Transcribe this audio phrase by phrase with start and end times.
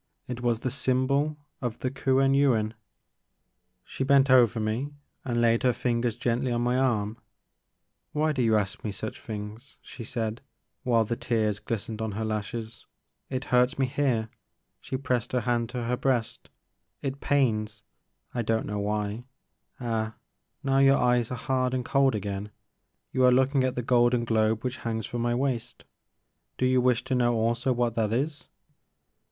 [0.27, 2.73] It was the symbol of the Kuen Yuin.
[3.83, 4.89] She bent over me
[5.23, 7.19] and laid her fingers gently on my arm.
[8.11, 10.41] Why do you ask me such things?'' she said,
[10.81, 12.87] while the tears glistened on her lashes.
[13.29, 14.29] It hurts me here,
[14.81, 16.49] —"she pressed her hand to her breast,—
[17.03, 17.83] "it pains.—
[18.33, 19.25] I don*t know why.
[19.79, 20.15] Ah,
[20.63, 22.49] now your eyes are hard and cold again;
[23.11, 25.85] you are looking at the golden globe which hangs from my waist.
[26.57, 28.47] Do you wish to know also what that is?"